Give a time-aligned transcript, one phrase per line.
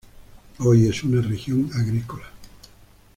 [0.57, 2.23] Hoy es una región agrícola.